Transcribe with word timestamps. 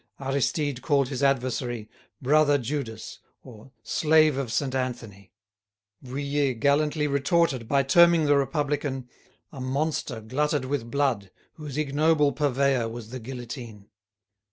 Aristide 0.19 0.81
called 0.81 1.09
his 1.09 1.21
adversary 1.21 1.87
"brother 2.23 2.57
Judas," 2.57 3.19
or 3.43 3.71
"slave 3.83 4.35
of 4.35 4.51
Saint 4.51 4.73
Anthony." 4.73 5.31
Vuillet 6.01 6.59
gallantly 6.59 7.05
retorted 7.05 7.67
by 7.67 7.83
terming 7.83 8.25
the 8.25 8.35
Republican 8.35 9.07
"a 9.51 9.61
monster 9.61 10.19
glutted 10.19 10.65
with 10.65 10.89
blood 10.89 11.29
whose 11.53 11.77
ignoble 11.77 12.31
purveyor 12.31 12.89
was 12.89 13.11
the 13.11 13.19
guillotine." 13.19 13.89